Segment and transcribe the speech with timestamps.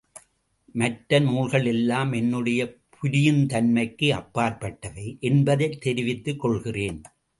[0.75, 2.77] மற்ற நூல்கள் எல்லாம் என்னுடைய
[2.93, 7.01] புரியுந்தன்மைக்கு அப்பாற்பட்டவை என்பதைத் தெரிவித்துக் கொள்கிறேன்.